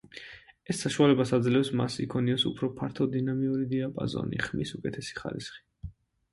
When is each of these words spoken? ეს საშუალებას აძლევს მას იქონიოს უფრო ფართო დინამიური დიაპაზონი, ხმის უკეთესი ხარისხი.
ეს 0.73 0.79
საშუალებას 0.85 1.33
აძლევს 1.37 1.69
მას 1.81 1.99
იქონიოს 2.05 2.47
უფრო 2.51 2.71
ფართო 2.81 3.09
დინამიური 3.19 3.69
დიაპაზონი, 3.77 4.43
ხმის 4.49 4.77
უკეთესი 4.81 5.19
ხარისხი. 5.23 5.67